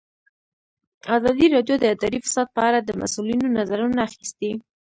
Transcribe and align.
ازادي 1.15 1.45
راډیو 1.55 1.75
د 1.79 1.85
اداري 1.93 2.19
فساد 2.25 2.47
په 2.55 2.61
اړه 2.67 2.79
د 2.83 2.89
مسؤلینو 3.01 3.47
نظرونه 3.57 3.97
اخیستي. 4.07 4.51